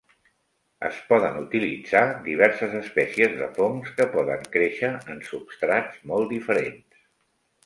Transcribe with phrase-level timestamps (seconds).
[0.87, 7.07] Es poden utilitzar diverses espècies de fongs que poden créixer en substrats molt diferents.